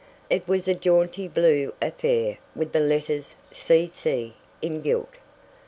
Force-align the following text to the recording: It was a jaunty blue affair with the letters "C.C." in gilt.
It 0.31 0.47
was 0.47 0.67
a 0.67 0.73
jaunty 0.73 1.27
blue 1.27 1.75
affair 1.79 2.39
with 2.55 2.71
the 2.71 2.79
letters 2.79 3.35
"C.C." 3.51 4.33
in 4.59 4.81
gilt. 4.81 5.11